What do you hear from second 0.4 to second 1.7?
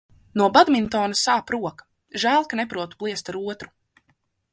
badmintona sāp